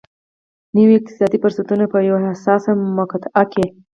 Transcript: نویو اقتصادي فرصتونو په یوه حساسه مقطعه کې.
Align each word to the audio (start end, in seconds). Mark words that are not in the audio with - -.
نویو 0.75 0.97
اقتصادي 0.99 1.37
فرصتونو 1.43 1.85
په 1.93 1.97
یوه 2.07 2.19
حساسه 2.27 2.71
مقطعه 2.99 3.43
کې. 3.53 3.65